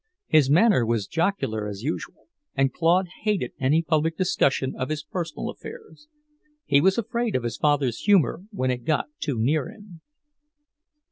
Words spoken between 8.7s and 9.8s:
it got too near